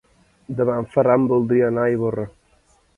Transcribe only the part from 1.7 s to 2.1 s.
anar a